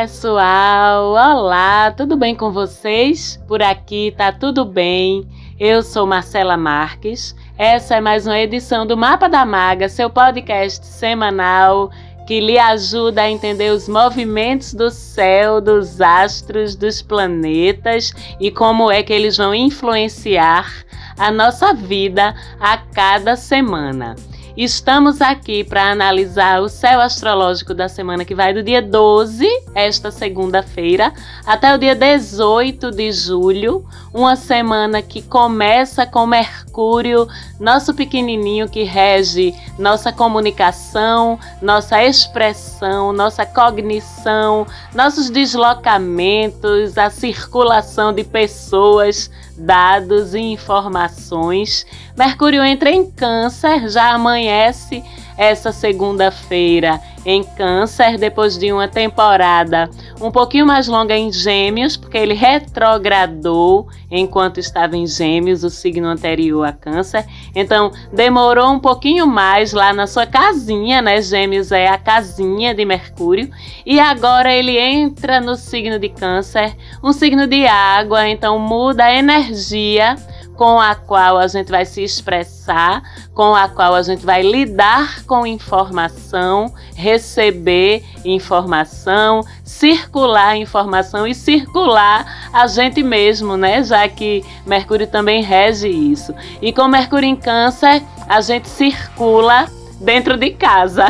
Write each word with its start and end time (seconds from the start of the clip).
Pessoal. 0.00 1.10
Olá, 1.10 1.90
tudo 1.90 2.16
bem 2.16 2.34
com 2.34 2.50
vocês? 2.50 3.38
Por 3.46 3.60
aqui 3.60 4.14
tá 4.16 4.32
tudo 4.32 4.64
bem. 4.64 5.28
Eu 5.58 5.82
sou 5.82 6.06
Marcela 6.06 6.56
Marques. 6.56 7.36
Essa 7.58 7.96
é 7.96 8.00
mais 8.00 8.26
uma 8.26 8.38
edição 8.38 8.86
do 8.86 8.96
Mapa 8.96 9.28
da 9.28 9.44
Maga, 9.44 9.90
seu 9.90 10.08
podcast 10.08 10.86
semanal 10.86 11.90
que 12.26 12.40
lhe 12.40 12.58
ajuda 12.58 13.20
a 13.20 13.30
entender 13.30 13.72
os 13.72 13.90
movimentos 13.90 14.72
do 14.72 14.90
céu, 14.90 15.60
dos 15.60 16.00
astros, 16.00 16.74
dos 16.74 17.02
planetas 17.02 18.14
e 18.40 18.50
como 18.50 18.90
é 18.90 19.02
que 19.02 19.12
eles 19.12 19.36
vão 19.36 19.54
influenciar 19.54 20.72
a 21.18 21.30
nossa 21.30 21.74
vida 21.74 22.34
a 22.58 22.78
cada 22.78 23.36
semana. 23.36 24.16
Estamos 24.56 25.20
aqui 25.20 25.62
para 25.62 25.92
analisar 25.92 26.60
o 26.60 26.68
céu 26.68 27.00
astrológico 27.00 27.72
da 27.72 27.88
semana 27.88 28.24
que 28.24 28.34
vai 28.34 28.52
do 28.52 28.64
dia 28.64 28.82
12, 28.82 29.46
esta 29.76 30.10
segunda-feira, 30.10 31.12
até 31.46 31.72
o 31.72 31.78
dia 31.78 31.94
18 31.94 32.90
de 32.90 33.12
julho, 33.12 33.86
uma 34.12 34.34
semana 34.34 35.00
que 35.00 35.22
começa 35.22 36.04
com 36.04 36.26
Mercúrio, 36.26 37.28
nosso 37.60 37.94
pequenininho 37.94 38.68
que 38.68 38.82
rege 38.82 39.54
nossa 39.78 40.12
comunicação, 40.12 41.38
nossa 41.62 42.02
expressão, 42.02 43.12
nossa 43.12 43.46
cognição, 43.46 44.66
nossos 44.92 45.30
deslocamentos, 45.30 46.98
a 46.98 47.08
circulação 47.08 48.12
de 48.12 48.24
pessoas, 48.24 49.30
dados 49.56 50.34
e 50.34 50.40
informações. 50.40 51.86
Mercúrio 52.20 52.62
entra 52.62 52.90
em 52.90 53.10
Câncer, 53.10 53.88
já 53.88 54.12
amanhece 54.12 55.02
essa 55.38 55.72
segunda-feira 55.72 57.00
em 57.24 57.42
Câncer, 57.42 58.18
depois 58.18 58.58
de 58.58 58.70
uma 58.70 58.86
temporada 58.86 59.88
um 60.20 60.30
pouquinho 60.30 60.66
mais 60.66 60.86
longa 60.86 61.16
em 61.16 61.32
Gêmeos, 61.32 61.96
porque 61.96 62.18
ele 62.18 62.34
retrogradou 62.34 63.88
enquanto 64.10 64.60
estava 64.60 64.98
em 64.98 65.06
Gêmeos, 65.06 65.64
o 65.64 65.70
signo 65.70 66.08
anterior 66.08 66.68
a 66.68 66.72
Câncer. 66.74 67.24
Então, 67.54 67.90
demorou 68.12 68.70
um 68.70 68.78
pouquinho 68.78 69.26
mais 69.26 69.72
lá 69.72 69.94
na 69.94 70.06
sua 70.06 70.26
casinha, 70.26 71.00
né? 71.00 71.22
Gêmeos 71.22 71.72
é 71.72 71.88
a 71.88 71.96
casinha 71.96 72.74
de 72.74 72.84
Mercúrio. 72.84 73.50
E 73.86 73.98
agora 73.98 74.52
ele 74.52 74.78
entra 74.78 75.40
no 75.40 75.56
signo 75.56 75.98
de 75.98 76.10
Câncer, 76.10 76.76
um 77.02 77.14
signo 77.14 77.46
de 77.46 77.66
água, 77.66 78.28
então 78.28 78.58
muda 78.58 79.04
a 79.04 79.14
energia 79.14 80.16
com 80.60 80.78
a 80.78 80.94
qual 80.94 81.38
a 81.38 81.46
gente 81.46 81.70
vai 81.70 81.86
se 81.86 82.02
expressar, 82.02 83.02
com 83.32 83.54
a 83.54 83.66
qual 83.66 83.94
a 83.94 84.02
gente 84.02 84.26
vai 84.26 84.42
lidar 84.42 85.24
com 85.24 85.46
informação, 85.46 86.74
receber 86.94 88.04
informação, 88.26 89.40
circular 89.64 90.58
informação 90.58 91.26
e 91.26 91.34
circular 91.34 92.50
a 92.52 92.66
gente 92.66 93.02
mesmo, 93.02 93.56
né? 93.56 93.82
Já 93.82 94.06
que 94.06 94.44
Mercúrio 94.66 95.06
também 95.06 95.42
rege 95.42 95.88
isso. 95.88 96.34
E 96.60 96.74
com 96.74 96.86
Mercúrio 96.88 97.26
em 97.26 97.36
Câncer, 97.36 98.02
a 98.28 98.42
gente 98.42 98.68
circula 98.68 99.66
dentro 99.98 100.36
de 100.36 100.50
casa, 100.50 101.06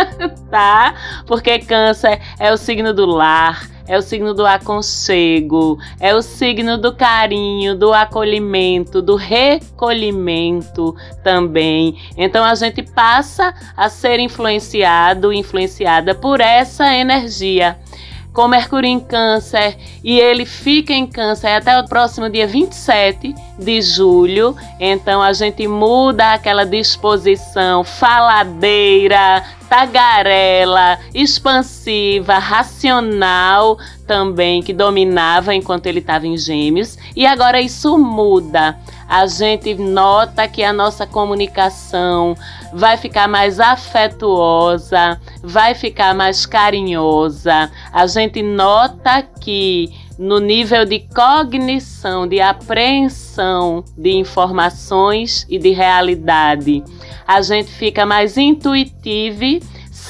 tá? 0.50 0.94
Porque 1.26 1.58
Câncer 1.58 2.22
é 2.38 2.50
o 2.50 2.56
signo 2.56 2.94
do 2.94 3.04
lar, 3.04 3.68
é 3.86 3.98
o 3.98 4.02
signo 4.02 4.34
do 4.34 4.46
aconchego, 4.46 5.78
é 6.00 6.14
o 6.14 6.22
signo 6.22 6.78
do 6.78 6.94
carinho, 6.94 7.76
do 7.76 7.92
acolhimento, 7.92 9.02
do 9.02 9.16
recolhimento 9.16 10.94
também. 11.22 11.96
Então 12.16 12.44
a 12.44 12.54
gente 12.54 12.82
passa 12.82 13.54
a 13.76 13.88
ser 13.88 14.18
influenciado, 14.20 15.32
influenciada 15.32 16.14
por 16.14 16.40
essa 16.40 16.92
energia 16.94 17.78
com 18.34 18.48
Mercúrio 18.48 18.88
em 18.88 18.98
Câncer 18.98 19.78
e 20.02 20.18
ele 20.18 20.44
fica 20.44 20.92
em 20.92 21.06
Câncer 21.06 21.50
até 21.50 21.78
o 21.78 21.86
próximo 21.86 22.28
dia 22.28 22.48
27 22.48 23.32
de 23.56 23.80
julho. 23.80 24.56
Então 24.80 25.22
a 25.22 25.32
gente 25.32 25.68
muda 25.68 26.34
aquela 26.34 26.66
disposição 26.66 27.84
faladeira, 27.84 29.44
tagarela, 29.74 31.00
expansiva, 31.12 32.38
racional 32.38 33.76
também 34.06 34.62
que 34.62 34.72
dominava 34.72 35.52
enquanto 35.52 35.86
ele 35.86 35.98
estava 35.98 36.28
em 36.28 36.38
Gêmeos, 36.38 36.96
e 37.16 37.26
agora 37.26 37.60
isso 37.60 37.98
muda. 37.98 38.78
A 39.08 39.26
gente 39.26 39.74
nota 39.74 40.46
que 40.46 40.62
a 40.62 40.72
nossa 40.72 41.08
comunicação 41.08 42.36
vai 42.72 42.96
ficar 42.96 43.26
mais 43.26 43.58
afetuosa, 43.58 45.20
vai 45.42 45.74
ficar 45.74 46.14
mais 46.14 46.46
carinhosa. 46.46 47.68
A 47.92 48.06
gente 48.06 48.42
nota 48.42 49.22
que 49.40 49.92
no 50.18 50.38
nível 50.38 50.84
de 50.84 51.00
cognição, 51.14 52.26
de 52.26 52.40
apreensão 52.40 53.84
de 53.96 54.10
informações 54.12 55.46
e 55.48 55.58
de 55.58 55.70
realidade, 55.70 56.82
a 57.26 57.40
gente 57.42 57.70
fica 57.70 58.06
mais 58.06 58.36
intuitivo 58.36 59.60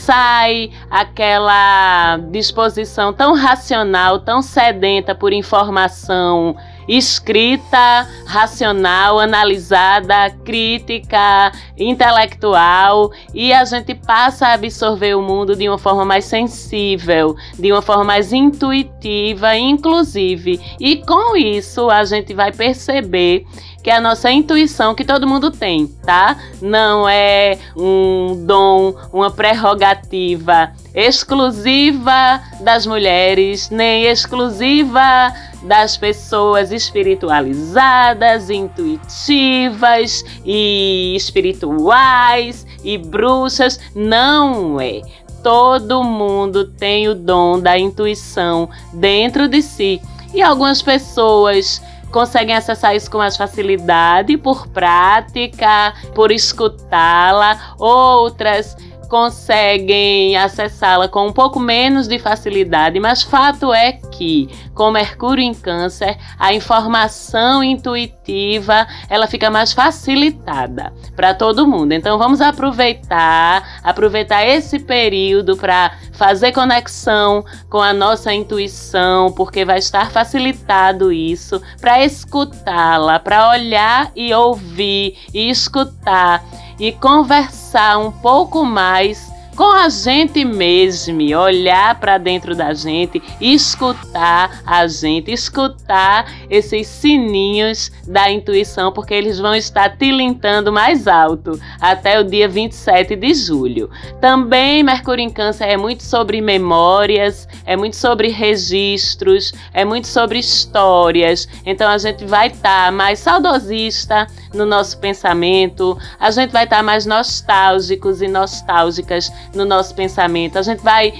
sai 0.04 0.70
aquela 0.91 2.19
disposição 2.31 3.12
tão 3.12 3.34
racional, 3.34 4.19
tão 4.19 4.42
sedenta 4.42 5.15
por 5.15 5.32
informação 5.32 6.56
escrita, 6.89 8.09
racional, 8.27 9.19
analisada, 9.19 10.31
crítica, 10.45 11.53
intelectual 11.77 13.11
e 13.33 13.53
a 13.53 13.65
gente 13.65 13.95
passa 13.95 14.49
a 14.49 14.53
absorver 14.55 15.15
o 15.15 15.22
mundo 15.22 15.56
de 15.56 15.69
uma 15.69 15.78
forma 15.78 16.05
mais 16.05 16.25
sensível, 16.25 17.37
de 17.59 17.72
uma 17.72 17.83
forma 17.83 18.05
mais 18.05 18.33
intuitiva, 18.33 19.56
inclusive. 19.56 20.61
E 20.81 20.97
com 20.97 21.37
isso 21.37 21.91
a 21.91 22.05
gente 22.05 22.34
vai 22.34 22.53
perceber 22.53 23.45
que 23.84 23.91
é 23.91 23.97
a 23.97 24.01
nossa 24.01 24.31
intuição 24.31 24.95
que 24.95 25.05
todo 25.05 25.27
mundo 25.27 25.51
tem, 25.51 25.87
tá? 25.87 26.39
Não 26.62 27.06
é 27.06 27.59
um 27.77 28.47
dom, 28.47 28.95
uma 29.12 29.31
prerrogativa 29.31 30.72
exclusiva 30.95 32.41
das 32.61 32.87
mulheres, 32.87 33.69
nem 33.69 34.05
exclusiva 34.05 35.34
das 35.65 35.97
pessoas 35.97 36.71
espiritualizadas, 36.71 38.51
intuitivas 38.51 40.25
e 40.45 41.15
espirituais 41.17 42.67
e 42.85 42.99
bruxas. 42.99 43.81
Não 43.95 44.81
é. 44.81 45.01
Todo 45.43 46.05
mundo 46.05 46.67
tem 46.67 47.09
o 47.09 47.15
dom 47.15 47.59
da 47.59 47.79
intuição 47.79 48.69
dentro 48.93 49.49
de 49.49 49.61
si. 49.61 50.01
E 50.33 50.43
algumas 50.43 50.81
pessoas 50.83 51.83
conseguem 52.11 52.55
acessar 52.55 52.95
isso 52.95 53.11
com 53.11 53.19
mais 53.19 53.37
facilidade 53.37 54.37
por 54.37 54.69
prática, 54.69 55.93
por 56.15 56.31
escutá-la, 56.31 57.75
outras 57.77 58.77
conseguem 59.04 60.37
acessá-la 60.37 61.09
com 61.09 61.26
um 61.26 61.32
pouco 61.32 61.60
menos 61.60 62.09
de 62.09 62.19
facilidade, 62.19 62.98
mas 62.98 63.22
fato 63.22 63.72
é 63.72 63.92
que 63.92 64.48
com 64.75 64.91
Mercúrio 64.91 65.44
em 65.44 65.54
Câncer, 65.54 66.16
a 66.38 66.53
informação 66.53 67.62
intuitiva, 67.62 68.87
ela 69.09 69.26
fica 69.26 69.50
mais 69.50 69.72
facilitada 69.72 70.92
para 71.15 71.32
todo 71.32 71.66
mundo. 71.66 71.92
Então 71.92 72.19
vamos 72.19 72.41
aproveitar, 72.41 73.81
aproveitar 73.82 74.45
esse 74.45 74.78
período 74.78 75.57
para 75.57 75.92
fazer 76.12 76.53
conexão 76.53 77.45
com 77.71 77.80
a 77.80 77.92
nossa 77.92 78.33
intuição, 78.33 79.33
porque 79.33 79.65
vai 79.65 79.78
estar 79.78 80.10
facilitado 80.10 81.12
isso 81.12 81.60
para 81.80 82.04
escutá-la, 82.04 83.18
para 83.18 83.50
olhar 83.50 84.10
e 84.16 84.33
ouvir 84.34 85.16
e 85.33 85.50
escutar 85.50 86.42
e 86.78 86.92
conversar 86.92 87.98
um 87.98 88.10
pouco 88.10 88.65
mais 88.65 89.34
com 89.54 89.71
a 89.72 89.89
gente 89.89 90.45
mesmo, 90.45 91.21
olhar 91.36 91.98
para 92.01 92.18
dentro 92.18 92.54
da 92.54 92.74
gente, 92.74 93.22
escutar 93.41 94.62
a 94.66 94.86
gente, 94.86 95.30
escutar 95.30 96.30
esses 96.51 96.86
sininhos 96.86 97.91
da 98.06 98.30
intuição, 98.30 98.92
porque 98.92 99.15
eles 99.15 99.39
vão 99.39 99.54
estar 99.54 99.97
tilintando 99.97 100.72
mais 100.72 101.06
alto 101.06 101.59
até 101.80 102.18
o 102.18 102.24
dia 102.24 102.48
27 102.48 103.16
de 103.16 103.34
julho. 103.34 103.91
Também 104.21 104.83
Mercúrio 104.83 105.24
em 105.24 105.30
Câncer 105.30 105.68
é 105.68 105.77
muito 105.77 106.03
sobre 106.03 106.41
memórias, 106.41 107.48
é 107.65 107.77
muito 107.77 107.97
sobre 107.97 108.28
registros, 108.28 109.53
é 109.72 109.84
muito 109.84 110.07
sobre 110.09 110.39
histórias. 110.39 111.48
Então 111.65 111.89
a 111.89 111.98
gente 111.98 112.24
vai 112.24 112.48
estar 112.48 112.86
tá 112.86 112.91
mais 112.91 113.18
saudosista 113.21 114.27
no 114.53 114.66
nosso 114.66 114.98
pensamento, 114.98 115.98
a 116.18 116.30
gente 116.30 116.50
vai 116.50 116.65
estar 116.65 116.78
tá 116.78 116.83
mais 116.83 117.07
nostálgicos 117.07 118.22
e 118.22 118.28
nostálgicas 118.28 119.33
no 119.54 119.65
nosso 119.65 119.95
pensamento. 119.95 120.59
A 120.59 120.62
gente 120.62 120.83
vai 120.83 121.12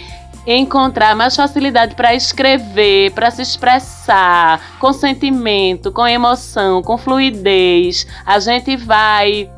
encontrar 0.47 1.17
mais 1.17 1.35
facilidade 1.35 1.95
para 1.95 2.15
escrever, 2.15 3.13
para 3.13 3.31
se 3.31 3.43
expressar 3.43 4.77
com 4.79 4.93
sentimento, 4.93 5.91
com 5.91 6.07
emoção, 6.07 6.83
com 6.83 6.99
fluidez. 6.99 8.07
A 8.27 8.39
gente 8.39 8.77
vai 8.77 9.51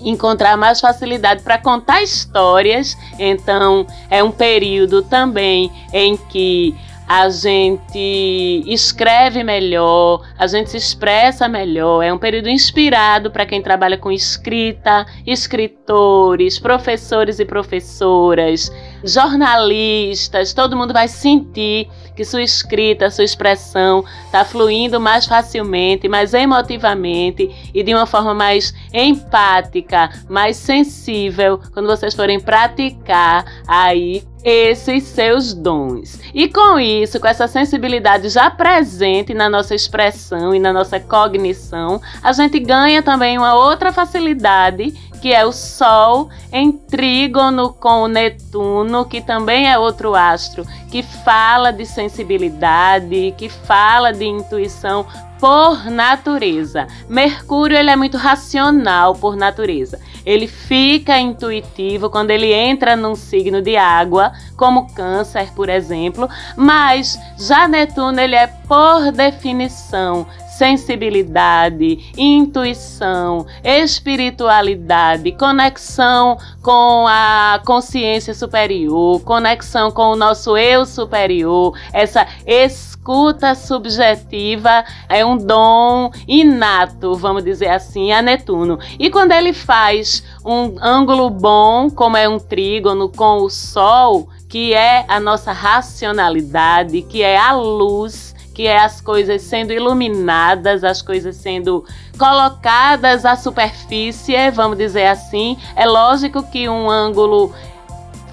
encontrar 0.00 0.56
mais 0.56 0.80
facilidade 0.80 1.42
para 1.42 1.58
contar 1.58 2.02
histórias. 2.02 2.96
Então, 3.18 3.86
é 4.10 4.22
um 4.22 4.30
período 4.30 5.02
também 5.02 5.70
em 5.92 6.16
que 6.16 6.74
a 7.06 7.28
gente 7.28 8.64
escreve 8.66 9.44
melhor, 9.44 10.26
a 10.38 10.46
gente 10.46 10.70
se 10.70 10.76
expressa 10.76 11.48
melhor. 11.48 12.02
É 12.02 12.12
um 12.12 12.18
período 12.18 12.48
inspirado 12.48 13.30
para 13.30 13.44
quem 13.44 13.62
trabalha 13.62 13.98
com 13.98 14.10
escrita, 14.10 15.06
escritores, 15.26 16.58
professores 16.58 17.38
e 17.38 17.44
professoras, 17.44 18.70
jornalistas. 19.04 20.52
Todo 20.52 20.76
mundo 20.76 20.92
vai 20.92 21.06
sentir 21.08 21.88
que 22.16 22.24
sua 22.24 22.42
escrita, 22.42 23.10
sua 23.10 23.24
expressão 23.24 24.04
está 24.24 24.44
fluindo 24.44 25.00
mais 25.00 25.26
facilmente, 25.26 26.08
mais 26.08 26.32
emotivamente 26.32 27.50
e 27.74 27.82
de 27.82 27.94
uma 27.94 28.06
forma 28.06 28.32
mais 28.32 28.72
empática, 28.92 30.10
mais 30.28 30.56
sensível 30.56 31.60
quando 31.72 31.86
vocês 31.86 32.14
forem 32.14 32.40
praticar 32.40 33.44
aí 33.66 34.22
esses 34.44 35.04
seus 35.04 35.54
dons. 35.54 36.20
E 36.34 36.48
com 36.48 36.78
isso, 36.78 37.18
com 37.18 37.26
essa 37.26 37.48
sensibilidade 37.48 38.28
já 38.28 38.50
presente 38.50 39.32
na 39.32 39.48
nossa 39.48 39.74
expressão 39.74 40.54
e 40.54 40.58
na 40.58 40.72
nossa 40.72 41.00
cognição, 41.00 42.00
a 42.22 42.30
gente 42.32 42.60
ganha 42.60 43.02
também 43.02 43.38
uma 43.38 43.54
outra 43.54 43.90
facilidade 43.90 44.92
que 45.24 45.32
é 45.32 45.42
o 45.42 45.52
Sol 45.52 46.28
em 46.52 46.70
trígono 46.70 47.72
com 47.72 48.02
o 48.02 48.08
Netuno, 48.08 49.06
que 49.06 49.22
também 49.22 49.70
é 49.70 49.78
outro 49.78 50.14
astro, 50.14 50.66
que 50.90 51.02
fala 51.02 51.72
de 51.72 51.86
sensibilidade, 51.86 53.34
que 53.38 53.48
fala 53.48 54.12
de 54.12 54.26
intuição 54.26 55.06
por 55.40 55.86
natureza. 55.86 56.86
Mercúrio 57.08 57.74
ele 57.74 57.88
é 57.88 57.96
muito 57.96 58.18
racional 58.18 59.14
por 59.14 59.34
natureza. 59.34 59.98
Ele 60.26 60.46
fica 60.46 61.18
intuitivo 61.18 62.10
quando 62.10 62.30
ele 62.30 62.52
entra 62.52 62.94
num 62.94 63.14
signo 63.14 63.62
de 63.62 63.78
água, 63.78 64.30
como 64.58 64.92
Câncer, 64.92 65.54
por 65.54 65.70
exemplo, 65.70 66.28
mas 66.54 67.18
já 67.38 67.66
Netuno 67.66 68.20
ele 68.20 68.36
é 68.36 68.46
por 68.46 69.10
definição 69.10 70.26
sensibilidade, 70.56 72.12
intuição, 72.16 73.46
espiritualidade, 73.62 75.32
conexão 75.32 76.38
com 76.62 77.06
a 77.08 77.60
consciência 77.66 78.34
superior, 78.34 79.20
conexão 79.22 79.90
com 79.90 80.12
o 80.12 80.16
nosso 80.16 80.56
eu 80.56 80.86
superior, 80.86 81.76
essa 81.92 82.26
escuta 82.46 83.54
subjetiva 83.54 84.84
é 85.08 85.24
um 85.24 85.36
dom 85.36 86.10
inato, 86.26 87.14
vamos 87.14 87.44
dizer 87.44 87.68
assim, 87.68 88.12
a 88.12 88.22
Netuno. 88.22 88.78
E 88.98 89.10
quando 89.10 89.32
ele 89.32 89.52
faz 89.52 90.24
um 90.44 90.76
ângulo 90.80 91.30
bom, 91.30 91.90
como 91.90 92.16
é 92.16 92.28
um 92.28 92.38
trígono 92.38 93.08
com 93.08 93.42
o 93.42 93.50
Sol, 93.50 94.28
que 94.48 94.72
é 94.72 95.04
a 95.08 95.18
nossa 95.18 95.52
racionalidade, 95.52 97.02
que 97.02 97.22
é 97.22 97.36
a 97.36 97.52
luz, 97.52 98.33
que 98.54 98.66
é 98.66 98.78
as 98.78 99.00
coisas 99.00 99.42
sendo 99.42 99.72
iluminadas, 99.72 100.84
as 100.84 101.02
coisas 101.02 101.36
sendo 101.36 101.84
colocadas 102.16 103.24
à 103.24 103.36
superfície, 103.36 104.34
vamos 104.52 104.78
dizer 104.78 105.06
assim. 105.06 105.58
É 105.74 105.84
lógico 105.84 106.42
que 106.44 106.68
um 106.68 106.88
ângulo 106.88 107.52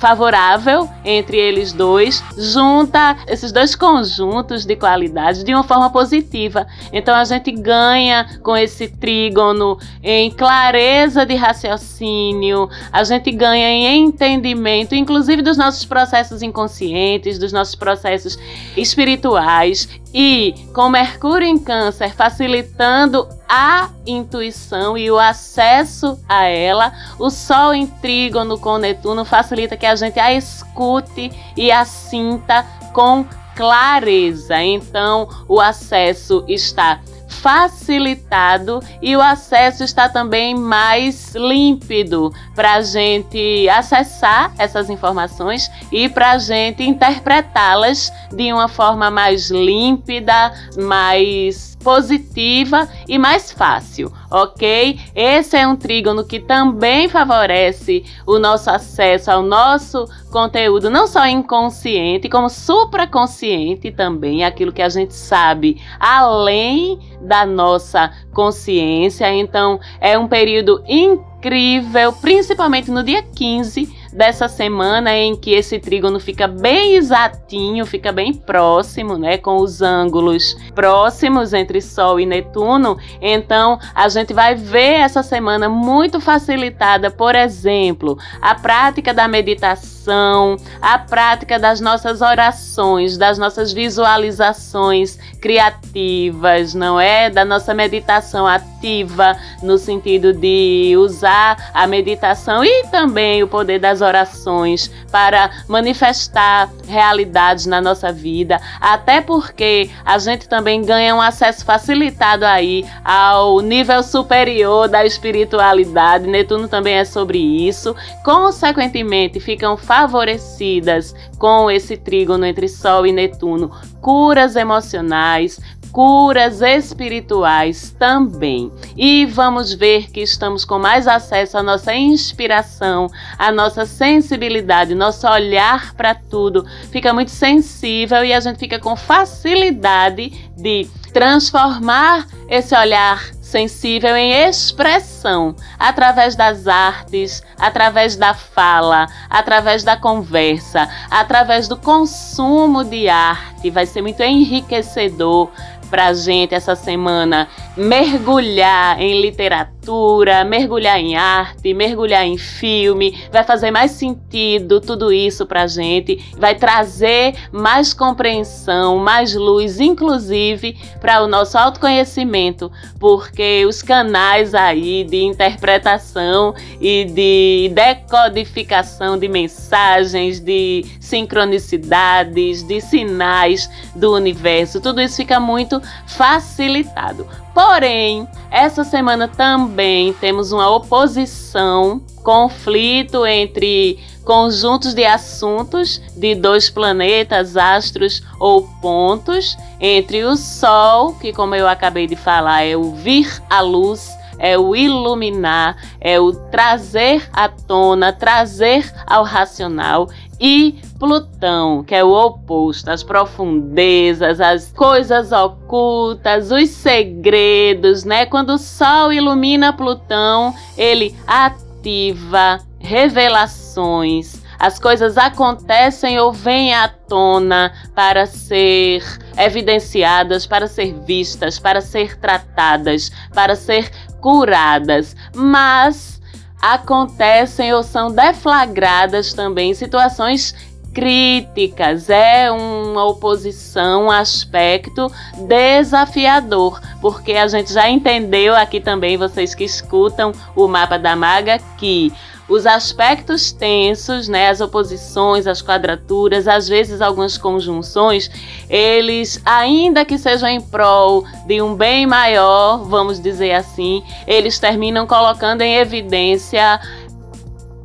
favorável 0.02 0.90
entre 1.06 1.38
eles 1.38 1.72
dois, 1.72 2.24
junta 2.36 3.16
esses 3.28 3.52
dois 3.52 3.76
conjuntos 3.76 4.66
de 4.66 4.76
qualidades 4.76 5.44
de 5.44 5.54
uma 5.54 5.64
forma 5.64 5.92
positiva. 5.92 6.66
Então 6.92 7.14
a 7.14 7.24
gente 7.24 7.52
ganha 7.52 8.40
com 8.42 8.58
esse 8.58 8.88
trígono 8.88 9.78
em 10.02 10.32
clareza 10.32 11.24
de 11.24 11.36
raciocínio, 11.36 12.68
a 12.92 13.04
gente 13.04 13.32
ganha 13.32 13.70
em 13.70 14.06
entendimento, 14.06 14.96
inclusive 14.96 15.44
dos 15.44 15.56
nossos 15.56 15.86
processos 15.86 16.42
inconscientes, 16.42 17.38
dos 17.38 17.54
nossos 17.54 17.76
processos 17.76 18.40
espirituais 18.76 20.00
e 20.13 20.54
com 20.74 20.90
Mercúrio 20.90 21.48
em 21.48 21.58
Câncer 21.58 22.13
facilitando 22.13 23.28
a 23.48 23.90
intuição 24.06 24.98
e 24.98 25.10
o 25.10 25.19
acesso 25.19 26.19
a 26.28 26.46
ela, 26.46 26.94
o 27.19 27.30
Sol 27.30 27.74
em 27.74 27.88
Trígono 27.88 28.60
com 28.60 28.78
Netuno 28.78 29.25
facilita 29.25 29.78
que 29.78 29.86
a 29.86 29.96
gente 29.96 30.19
a 30.19 30.34
escute 30.34 31.31
e 31.56 31.72
a 31.72 31.86
sinta 31.86 32.66
com 32.94 33.25
clareza. 33.56 34.62
Então, 34.62 35.28
o 35.48 35.60
acesso 35.60 36.44
está 36.48 37.02
facilitado 37.31 38.81
e 39.01 39.16
o 39.16 39.22
acesso 39.22 39.83
está 39.83 40.07
também 40.10 40.54
mais 40.54 41.33
límpido 41.33 42.31
para 42.54 42.74
a 42.74 42.81
gente 42.81 43.68
acessar 43.69 44.54
essas 44.57 44.89
informações 44.89 45.72
e 45.92 46.07
para 46.10 46.31
a 46.31 46.38
gente 46.38 46.83
interpretá-las 46.83 48.12
de 48.31 48.51
uma 48.54 48.68
forma 48.68 49.10
mais 49.10 49.50
límpida, 49.50 50.54
mais 50.78 51.72
positiva 51.83 52.88
e 53.07 53.18
mais 53.18 53.51
fácil, 53.51 54.12
ok? 54.30 55.00
Esse 55.16 55.57
é 55.57 55.68
um 55.68 55.75
trígono 55.75 56.24
que 56.24 56.39
também 56.39 57.10
favorece 57.10 58.04
o 58.25 58.38
nosso 58.38 58.69
acesso 58.69 59.31
ao 59.31 59.42
nosso 59.42 60.07
conteúdo, 60.31 60.89
não 60.89 61.06
só 61.06 61.28
inconsciente, 61.28 62.30
como 62.30 62.50
supraconsciente 62.50 63.92
também, 63.92 64.44
aquilo 64.44 64.72
que 64.72 64.81
a 64.81 64.89
gente 64.89 65.13
sabe 65.13 65.80
além 66.00 66.98
da 67.22 67.45
nossa 67.45 68.12
consciência. 68.33 69.31
Então, 69.31 69.80
é 70.00 70.18
um 70.18 70.28
período 70.28 70.83
incrível, 70.88 72.13
principalmente 72.13 72.89
no 72.89 73.04
dia 73.04 73.22
15 73.22 74.00
dessa 74.13 74.48
semana 74.48 75.16
em 75.16 75.36
que 75.36 75.52
esse 75.52 75.80
trígono 75.80 76.19
fica 76.19 76.48
bem 76.48 76.96
exatinho, 76.96 77.86
fica 77.86 78.12
bem 78.12 78.34
próximo, 78.34 79.18
né, 79.18 79.38
com 79.38 79.58
os 79.58 79.81
ângulos 79.81 80.56
próximos 80.75 81.54
entre 81.54 81.81
Sol 81.81 82.19
e 82.19 82.25
Netuno. 82.25 82.98
Então, 83.22 83.80
a 83.96 84.10
gente 84.10 84.34
vai 84.34 84.56
ver 84.56 85.00
essa 85.02 85.24
semana 85.24 85.69
muito 85.69 86.19
facilitada, 86.19 87.10
por 87.10 87.36
exemplo, 87.36 88.18
a 88.42 88.56
prática 88.56 89.13
da 89.13 89.28
meditação, 89.28 90.58
a 90.82 90.98
prática 91.00 91.58
das 91.58 91.80
nossas 91.80 92.22
orações, 92.22 93.18
das 93.18 93.38
nossas 93.38 93.72
visualizações 93.72 95.18
criativas, 95.39 96.74
não 96.74 97.00
é? 97.00 97.30
Da 97.30 97.46
nossa 97.46 97.74
meditação 97.74 98.46
ativa 98.46 99.38
no 99.62 99.77
sentido 99.77 100.34
de 100.34 100.96
usar 100.98 101.72
a 101.74 101.88
meditação 101.88 102.63
e 102.63 102.88
também 102.88 103.44
o 103.44 103.48
poder 103.48 103.80
das 103.80 104.00
orações 104.01 104.91
para 105.12 105.50
manifestar 105.67 106.70
realidades 106.88 107.65
na 107.65 107.81
nossa 107.81 108.12
vida, 108.12 108.60
até 108.79 109.22
porque 109.22 109.89
a 110.05 110.17
gente 110.17 110.48
também 110.50 110.84
ganha 110.84 111.15
um 111.15 111.22
acesso 111.22 111.63
facilitado 111.63 112.46
aí 112.46 112.86
ao 113.03 113.60
nível 113.62 114.03
superior 114.03 114.88
da 114.88 115.05
espiritualidade. 115.05 116.27
Netuno 116.27 116.67
também 116.67 116.96
é 116.96 117.05
sobre 117.05 117.38
isso. 117.38 117.96
Consequentemente, 118.24 119.39
ficam 119.39 119.77
favorecidas 119.77 121.15
com 121.38 121.70
esse 121.70 121.98
trígono 121.98 122.46
entre 122.46 122.67
Sol 122.67 123.05
e 123.05 123.12
Netuno 123.12 123.72
curas 124.01 124.55
emocionais, 124.55 125.60
curas 125.91 126.62
espirituais 126.62 127.95
também. 127.98 128.71
E 128.95 129.25
vamos 129.25 129.74
ver 129.74 130.10
que 130.12 130.21
estamos 130.21 130.65
com 130.65 130.79
mais 130.79 131.07
acesso 131.07 131.57
à 131.57 131.63
nossa 131.63 131.93
inspiração, 131.93 133.07
à 133.38 133.51
nossa 133.51 133.86
sensibilidade, 133.86 134.95
nosso 134.95 135.27
olhar 135.27 135.93
para 135.95 136.15
tudo 136.15 136.65
fica 136.91 137.13
muito 137.13 137.31
sensível 137.31 138.24
e 138.24 138.33
a 138.33 138.39
gente 138.39 138.57
fica 138.57 138.79
com 138.79 138.95
facilidade 138.95 140.51
de 140.57 140.88
transformar 141.13 142.27
esse 142.48 142.75
olhar 142.75 143.21
sensível 143.41 144.15
em 144.15 144.31
expressão, 144.48 145.53
através 145.77 146.38
das 146.38 146.67
artes, 146.67 147.43
através 147.60 148.15
da 148.15 148.33
fala, 148.33 149.07
através 149.29 149.83
da 149.83 149.98
conversa, 149.98 150.88
através 151.10 151.67
do 151.67 151.75
consumo 151.75 152.86
de 152.86 153.10
arte. 153.10 153.69
Vai 153.69 153.86
ser 153.86 154.01
muito 154.01 154.24
enriquecedor 154.24 155.51
para 155.91 156.07
a 156.07 156.13
gente 156.13 156.55
essa 156.55 156.74
semana. 156.74 157.50
Mergulhar 157.75 159.00
em 159.00 159.21
literatura, 159.21 160.45
mergulhar 160.45 160.98
em 160.98 161.15
arte, 161.15 161.74
mergulhar 161.74 162.25
em 162.25 162.38
filme, 162.38 163.19
vai 163.31 163.43
fazer 163.43 163.71
mais 163.71 163.91
sentido 163.91 164.79
tudo 164.79 165.12
isso 165.12 165.45
para 165.45 165.63
a 165.63 165.67
gente, 165.67 166.24
vai 166.38 166.55
trazer 166.55 167.36
mais 167.51 167.93
compreensão, 167.93 168.98
mais 168.98 169.36
luz, 169.36 169.79
inclusive 169.79 170.77
para 171.00 171.21
o 171.21 171.27
nosso 171.27 171.57
autoconhecimento, 171.57 172.71
porque 173.00 173.65
os 173.65 173.81
canais 173.81 174.55
aí 174.55 175.03
de 175.03 175.24
interpretação 175.24 176.53
e 176.79 177.05
de 177.05 177.71
decodificação 177.74 179.17
de 179.17 179.27
mensagens, 179.27 180.39
de 180.39 180.86
sincronicidades, 181.00 182.63
de 182.63 182.79
sinais 182.79 183.69
do 183.95 184.13
universo, 184.13 184.79
tudo 184.79 185.01
isso 185.01 185.17
fica 185.17 185.39
muito 185.39 185.81
facilitado. 186.08 187.28
Porém, 187.54 188.28
essa 188.50 188.84
semana 188.84 189.28
também 189.28 190.14
temos 190.14 190.52
uma 190.52 190.70
oposição, 190.70 192.02
conflito 192.24 193.26
entre 193.26 194.00
conjuntos 194.24 194.94
de 194.94 195.04
assuntos 195.04 196.02
de 196.16 196.36
dois 196.36 196.70
planetas, 196.70 197.58
astros 197.58 198.22
ou 198.40 198.68
pontos, 198.82 199.58
entre 199.80 200.24
o 200.24 200.36
Sol, 200.36 201.16
que, 201.16 201.34
como 201.34 201.56
eu 201.56 201.68
acabei 201.68 202.08
de 202.08 202.16
falar, 202.16 202.64
é 202.64 202.78
o 202.78 202.94
vir 202.94 203.42
à 203.50 203.62
luz, 203.62 204.10
é 204.41 204.57
o 204.57 204.75
iluminar, 204.75 205.77
é 206.01 206.19
o 206.19 206.33
trazer 206.33 207.29
à 207.31 207.48
tona, 207.48 208.12
trazer 208.12 208.91
ao 209.05 209.24
racional, 209.24 210.10
e 210.39 210.81
Plutão, 210.98 211.83
que 211.83 211.93
é 211.93 212.03
o 212.03 212.12
oposto, 212.12 212.89
as 212.89 213.03
profundezas, 213.03 214.41
as 214.41 214.71
coisas 214.71 215.31
ocultas, 215.31 216.51
os 216.51 216.69
segredos, 216.69 218.03
né? 218.03 218.25
Quando 218.25 218.53
o 218.53 218.57
Sol 218.57 219.13
ilumina 219.13 219.71
Plutão, 219.71 220.53
ele 220.75 221.15
ativa 221.27 222.60
revelações. 222.79 224.41
As 224.60 224.77
coisas 224.77 225.17
acontecem 225.17 226.19
ou 226.19 226.31
vêm 226.31 226.71
à 226.71 226.88
tona 226.88 227.74
para 227.95 228.27
ser 228.27 229.03
evidenciadas, 229.36 230.45
para 230.45 230.67
ser 230.67 230.93
vistas, 231.03 231.57
para 231.57 231.81
ser 231.81 232.19
tratadas, 232.19 233.12
para 233.33 233.55
ser 233.55 233.89
curadas. 234.22 235.16
Mas 235.36 236.22
acontecem 236.62 237.74
ou 237.74 237.82
são 237.82 238.12
deflagradas 238.12 239.34
também 239.34 239.74
situações 239.74 240.56
críticas, 240.94 242.10
é 242.10 242.51
uma 242.51 243.06
oposição, 243.06 244.06
um 244.06 244.12
aspecto 244.12 245.10
desafiador, 245.48 246.82
porque 247.00 247.32
a 247.34 247.48
gente 247.48 247.72
já 247.72 247.90
entendeu 247.90 248.54
aqui 248.56 248.82
também, 248.82 249.16
vocês 249.16 249.56
que 249.56 249.63
escutam 249.63 250.34
o 250.54 250.68
mapa 250.68 251.00
da 251.00 251.16
maga, 251.16 251.60
que 251.78 252.12
os 252.51 252.65
aspectos 252.65 253.51
tensos, 253.51 254.27
né, 254.27 254.50
as 254.50 254.60
oposições, 254.60 255.48
as 255.48 255.62
quadraturas, 255.62 256.50
às 256.50 256.67
vezes 256.67 257.01
algumas 257.01 257.38
conjunções, 257.38 258.29
eles, 258.70 259.41
ainda 259.46 260.03
que 260.03 260.17
sejam 260.17 260.50
em 260.50 260.60
prol 260.60 261.24
de 261.48 261.62
um 261.62 261.75
bem 261.75 262.05
maior, 262.05 262.84
vamos 262.84 263.22
dizer 263.22 263.53
assim, 263.53 264.03
eles 264.27 264.60
terminam 264.60 265.08
colocando 265.08 265.62
em 265.62 265.77
evidência 265.77 266.79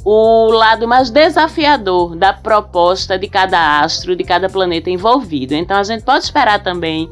o 0.04 0.50
lado 0.50 0.86
mais 0.88 1.10
desafiador 1.10 2.16
da 2.16 2.32
proposta 2.32 3.16
de 3.16 3.28
cada 3.28 3.80
astro, 3.80 4.16
de 4.16 4.24
cada 4.24 4.48
planeta 4.48 4.90
envolvido. 4.90 5.54
Então 5.54 5.76
a 5.76 5.82
gente 5.84 6.02
pode 6.02 6.24
esperar 6.24 6.62
também 6.62 7.08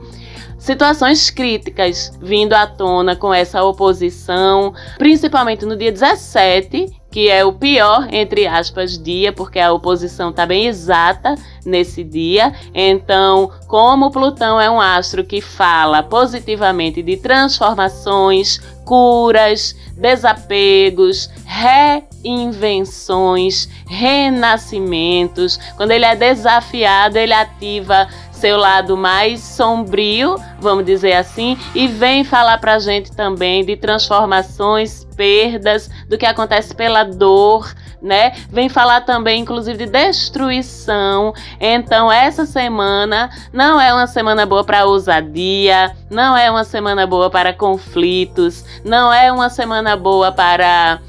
situações 0.64 1.28
críticas 1.28 2.11
vindo 2.23 2.54
à 2.54 2.66
tona 2.66 3.14
com 3.14 3.35
essa 3.35 3.62
oposição, 3.62 4.73
principalmente 4.97 5.66
no 5.66 5.76
dia 5.76 5.92
17, 5.92 6.90
que 7.14 7.28
é 7.28 7.44
o 7.44 7.52
pior, 7.52 8.09
entre 8.11 8.47
aspas, 8.47 8.99
dia, 8.99 9.30
porque 9.30 9.61
a 9.61 9.73
oposição 9.73 10.30
está 10.30 10.47
bem 10.47 10.66
exata 10.66 11.37
nesse 11.64 12.02
dia. 12.02 12.52
Então, 12.75 13.52
como 13.68 14.11
Plutão 14.11 14.61
é 14.61 14.68
um 14.68 14.80
astro 14.80 15.23
que 15.23 15.40
fala 15.40 16.02
positivamente 16.02 17.00
de 17.02 17.16
transformações, 17.18 18.59
curas, 18.85 19.76
desapegos, 19.97 21.30
reinvenções, 21.44 23.68
renascimentos, 23.87 25.56
quando 25.76 25.92
ele 25.92 26.04
é 26.04 26.16
desafiado, 26.16 27.16
ele 27.16 27.33
ativa 27.33 28.09
seu 28.44 28.58
lado 28.58 28.94
mais 28.94 29.40
sombrio, 29.40 30.36
vamos 30.60 30.84
dizer 30.84 31.14
assim, 31.14 31.56
e 31.74 31.88
vem 31.88 32.22
falar 32.24 32.58
pra 32.58 32.78
gente 32.78 33.10
também 33.10 33.64
de 33.64 33.74
transformações, 33.74 35.02
perdas, 35.16 35.88
do 36.10 36.18
que 36.18 36.26
acontece 36.26 36.74
pela 36.74 37.04
dor, 37.04 37.72
né? 38.02 38.34
Vem 38.50 38.68
falar 38.68 39.00
também, 39.00 39.40
inclusive, 39.40 39.86
de 39.86 39.90
destruição. 39.90 41.32
Então, 41.58 42.12
essa 42.12 42.44
semana 42.44 43.30
não 43.50 43.80
é 43.80 43.94
uma 43.94 44.06
semana 44.06 44.44
boa 44.44 44.62
para 44.62 44.84
ousadia, 44.84 45.96
não 46.10 46.36
é 46.36 46.50
uma 46.50 46.64
semana 46.64 47.06
boa 47.06 47.30
para 47.30 47.50
conflitos, 47.54 48.62
não 48.84 49.10
é 49.10 49.32
uma 49.32 49.48
semana 49.48 49.96
boa 49.96 50.30
para 50.30 51.00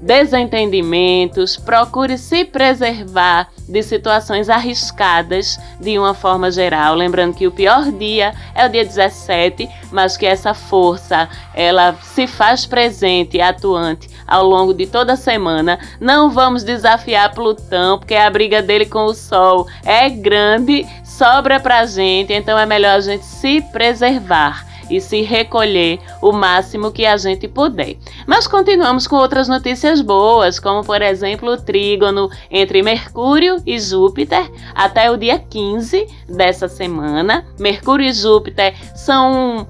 desentendimentos, 0.00 1.56
procure 1.56 2.16
se 2.16 2.44
preservar 2.44 3.48
de 3.68 3.82
situações 3.82 4.48
arriscadas 4.48 5.58
de 5.78 5.98
uma 5.98 6.14
forma 6.14 6.50
geral, 6.50 6.94
lembrando 6.94 7.34
que 7.34 7.46
o 7.46 7.52
pior 7.52 7.92
dia 7.92 8.34
é 8.54 8.66
o 8.66 8.68
dia 8.68 8.84
17, 8.84 9.68
mas 9.92 10.16
que 10.16 10.26
essa 10.26 10.54
força 10.54 11.28
ela 11.54 11.94
se 12.02 12.26
faz 12.26 12.66
presente 12.66 13.40
atuante 13.40 14.08
ao 14.26 14.44
longo 14.44 14.72
de 14.72 14.86
toda 14.86 15.12
a 15.12 15.16
semana. 15.16 15.78
Não 16.00 16.30
vamos 16.30 16.64
desafiar 16.64 17.34
Plutão, 17.34 17.98
porque 17.98 18.14
a 18.14 18.30
briga 18.30 18.62
dele 18.62 18.86
com 18.86 19.04
o 19.04 19.14
Sol 19.14 19.68
é 19.84 20.08
grande, 20.08 20.86
sobra 21.04 21.60
pra 21.60 21.84
gente, 21.84 22.32
então 22.32 22.58
é 22.58 22.64
melhor 22.64 22.96
a 22.96 23.00
gente 23.00 23.24
se 23.24 23.60
preservar 23.72 24.69
e 24.90 25.00
se 25.00 25.22
recolher 25.22 25.98
o 26.20 26.32
máximo 26.32 26.90
que 26.90 27.06
a 27.06 27.16
gente 27.16 27.46
puder. 27.48 27.96
Mas 28.26 28.46
continuamos 28.46 29.06
com 29.06 29.16
outras 29.16 29.48
notícias 29.48 30.00
boas, 30.00 30.58
como 30.58 30.84
por 30.84 31.00
exemplo 31.00 31.52
o 31.52 31.60
trígono 31.60 32.28
entre 32.50 32.82
Mercúrio 32.82 33.62
e 33.64 33.78
Júpiter 33.78 34.50
até 34.74 35.10
o 35.10 35.16
dia 35.16 35.38
15 35.38 36.06
dessa 36.28 36.68
semana. 36.68 37.46
Mercúrio 37.58 38.06
e 38.06 38.12
Júpiter 38.12 38.74
são 38.94 39.66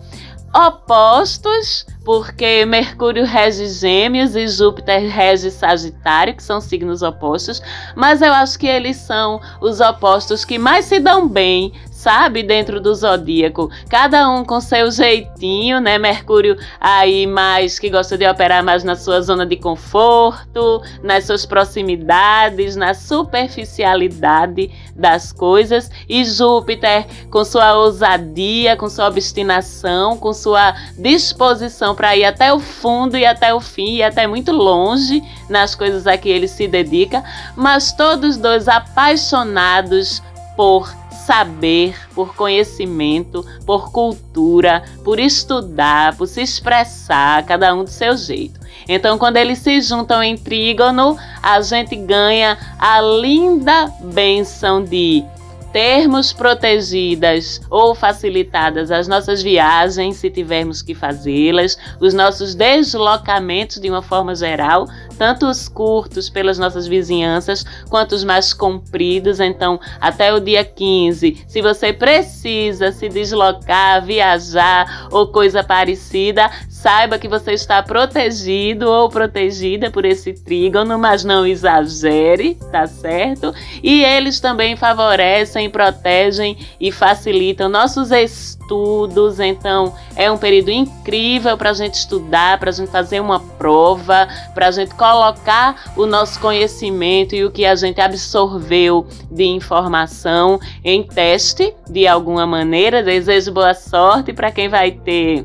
opostos, 0.54 1.86
porque 2.04 2.64
Mercúrio 2.66 3.24
rege 3.24 3.68
Gêmeos 3.68 4.34
e 4.34 4.48
Júpiter 4.48 5.08
rege 5.08 5.50
Sagitário, 5.50 6.34
que 6.34 6.42
são 6.42 6.60
signos 6.60 7.02
opostos, 7.02 7.62
mas 7.94 8.20
eu 8.20 8.32
acho 8.32 8.58
que 8.58 8.66
eles 8.66 8.96
são 8.96 9.40
os 9.60 9.80
opostos 9.80 10.44
que 10.44 10.58
mais 10.58 10.86
se 10.86 10.98
dão 10.98 11.28
bem, 11.28 11.72
sabe, 12.00 12.42
dentro 12.42 12.80
do 12.80 12.95
zodíaco. 12.95 13.71
Cada 13.88 14.28
um 14.30 14.42
com 14.42 14.61
seu 14.61 14.90
jeitinho, 14.90 15.80
né? 15.80 15.99
Mercúrio 15.99 16.57
aí 16.80 17.26
mais 17.26 17.78
que 17.78 17.90
gosta 17.90 18.16
de 18.16 18.26
operar 18.26 18.64
mais 18.64 18.83
na 18.83 18.97
sua 18.97 19.21
zona 19.21 19.45
de 19.45 19.57
conforto, 19.57 20.83
nas 21.02 21.25
suas 21.25 21.45
proximidades, 21.45 22.75
na 22.75 22.95
superficialidade 22.95 24.71
das 24.97 25.33
coisas, 25.33 25.90
e 26.09 26.25
Júpiter 26.25 27.07
com 27.30 27.45
sua 27.45 27.75
ousadia, 27.75 28.76
com 28.76 28.88
sua 28.88 29.07
obstinação, 29.07 30.16
com 30.16 30.33
sua 30.33 30.75
disposição 30.99 31.95
para 31.95 32.16
ir 32.16 32.25
até 32.25 32.52
o 32.52 32.59
fundo 32.59 33.16
e 33.16 33.26
até 33.26 33.52
o 33.52 33.61
fim 33.61 33.97
e 33.97 34.02
até 34.02 34.26
muito 34.26 34.52
longe 34.52 35.23
nas 35.49 35.75
coisas 35.75 36.07
a 36.07 36.16
que 36.16 36.28
ele 36.28 36.49
se 36.49 36.66
dedica, 36.66 37.23
mas 37.57 37.92
todos 37.92 38.37
dois 38.37 38.69
apaixonados 38.69 40.23
por 40.57 41.00
saber, 41.30 41.94
por 42.12 42.34
conhecimento, 42.34 43.46
por 43.64 43.92
cultura, 43.92 44.82
por 45.04 45.20
estudar, 45.20 46.16
por 46.16 46.26
se 46.26 46.42
expressar, 46.42 47.46
cada 47.46 47.72
um 47.72 47.84
do 47.84 47.90
seu 47.90 48.16
jeito. 48.16 48.58
Então, 48.88 49.16
quando 49.16 49.37
eles 49.37 49.60
se 49.60 49.80
juntam 49.80 50.20
em 50.25 50.37
trígono, 50.37 51.16
a 51.40 51.60
gente 51.60 51.94
ganha 51.94 52.58
a 52.76 53.00
linda 53.00 53.92
benção 54.12 54.82
de 54.82 55.25
termos 55.72 56.32
protegidas 56.32 57.60
ou 57.70 57.94
facilitadas 57.94 58.90
as 58.90 59.06
nossas 59.06 59.42
viagens, 59.42 60.16
se 60.16 60.30
tivermos 60.30 60.82
que 60.82 60.94
fazê-las, 60.94 61.76
os 62.00 62.12
nossos 62.12 62.54
deslocamentos 62.54 63.80
de 63.80 63.88
uma 63.88 64.02
forma 64.02 64.34
geral, 64.34 64.86
tanto 65.16 65.46
os 65.46 65.68
curtos 65.68 66.28
pelas 66.28 66.58
nossas 66.58 66.86
vizinhanças, 66.86 67.64
quanto 67.88 68.12
os 68.12 68.24
mais 68.24 68.52
compridos. 68.52 69.40
Então, 69.40 69.78
até 70.00 70.32
o 70.32 70.40
dia 70.40 70.64
15, 70.64 71.44
se 71.46 71.60
você 71.60 71.92
precisa 71.92 72.90
se 72.92 73.08
deslocar, 73.08 74.04
viajar 74.04 75.08
ou 75.10 75.28
coisa 75.28 75.62
parecida, 75.62 76.50
saiba 76.82 77.18
que 77.18 77.28
você 77.28 77.52
está 77.52 77.82
protegido 77.82 78.88
ou 78.88 79.10
protegida 79.10 79.90
por 79.90 80.06
esse 80.06 80.32
trígono, 80.32 80.99
mas 80.99 81.22
não 81.22 81.46
exagere, 81.46 82.54
tá 82.72 82.87
certo? 82.87 83.54
E 83.82 84.02
eles 84.02 84.40
também 84.40 84.76
favorecem, 84.76 85.68
protegem 85.68 86.56
e 86.80 86.90
facilitam 86.90 87.68
nossos 87.68 88.10
estudos. 88.10 89.40
Então, 89.40 89.94
é 90.16 90.30
um 90.30 90.38
período 90.38 90.70
incrível 90.70 91.58
para 91.58 91.70
a 91.70 91.75
gente 91.75 91.94
estudar, 91.94 92.58
para 92.58 92.70
a 92.70 92.72
gente 92.72 92.90
fazer 92.90 93.20
uma 93.20 93.40
prova, 93.40 94.26
para 94.54 94.68
a 94.68 94.70
gente 94.70 94.94
colocar 94.94 95.92
o 95.96 96.06
nosso 96.06 96.40
conhecimento 96.40 97.34
e 97.34 97.44
o 97.44 97.50
que 97.50 97.66
a 97.66 97.75
gente 97.75 98.00
absorveu 98.00 99.06
de 99.30 99.44
informação 99.44 100.58
em 100.82 101.02
teste 101.02 101.75
de 101.90 102.06
alguma 102.06 102.46
maneira. 102.46 103.02
Desejo 103.02 103.52
boa 103.52 103.75
sorte 103.75 104.32
para 104.32 104.50
quem 104.50 104.68
vai 104.68 104.92
ter 104.92 105.44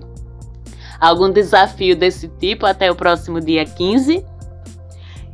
algum 1.00 1.32
desafio 1.32 1.96
desse 1.96 2.28
tipo 2.28 2.66
até 2.66 2.92
o 2.92 2.96
próximo 2.96 3.40
dia 3.42 3.66
15. 3.66 4.26